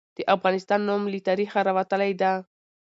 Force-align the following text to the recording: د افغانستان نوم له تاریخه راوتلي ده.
د 0.17 0.19
افغانستان 0.35 0.79
نوم 0.87 1.03
له 1.11 1.19
تاریخه 1.27 1.59
راوتلي 1.67 2.11
ده. 2.21 2.31